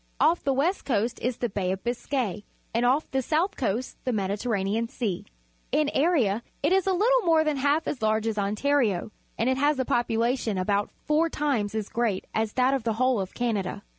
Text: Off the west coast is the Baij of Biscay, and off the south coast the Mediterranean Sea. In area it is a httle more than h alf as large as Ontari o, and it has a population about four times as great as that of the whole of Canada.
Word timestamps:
Off 0.19 0.43
the 0.43 0.51
west 0.51 0.83
coast 0.83 1.19
is 1.21 1.37
the 1.37 1.47
Baij 1.49 1.73
of 1.73 1.83
Biscay, 1.83 2.43
and 2.73 2.87
off 2.87 3.11
the 3.11 3.21
south 3.21 3.55
coast 3.55 3.97
the 4.03 4.11
Mediterranean 4.11 4.87
Sea. 4.87 5.25
In 5.71 5.89
area 5.89 6.41
it 6.63 6.71
is 6.73 6.87
a 6.87 6.89
httle 6.89 7.23
more 7.23 7.43
than 7.43 7.59
h 7.59 7.63
alf 7.65 7.87
as 7.87 8.01
large 8.01 8.25
as 8.25 8.35
Ontari 8.37 8.99
o, 8.99 9.11
and 9.37 9.47
it 9.47 9.57
has 9.57 9.77
a 9.77 9.85
population 9.85 10.57
about 10.57 10.89
four 11.05 11.29
times 11.29 11.75
as 11.75 11.87
great 11.87 12.25
as 12.33 12.53
that 12.53 12.73
of 12.73 12.81
the 12.81 12.93
whole 12.93 13.19
of 13.19 13.35
Canada. 13.35 13.83